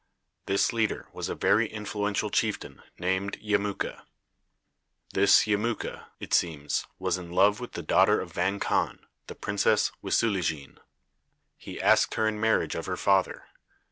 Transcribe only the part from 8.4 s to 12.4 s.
Khan, the Princess Wisulujine. He asked her